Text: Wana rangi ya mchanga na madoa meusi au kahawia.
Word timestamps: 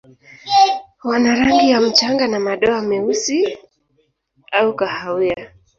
Wana 1.03 1.35
rangi 1.35 1.69
ya 1.69 1.81
mchanga 1.81 2.27
na 2.27 2.39
madoa 2.39 2.81
meusi 2.81 3.57
au 4.51 4.75
kahawia. 4.75 5.51